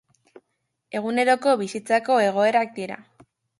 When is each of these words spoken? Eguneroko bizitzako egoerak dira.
Eguneroko 1.01 1.53
bizitzako 1.61 2.19
egoerak 2.31 2.75
dira. 2.83 3.01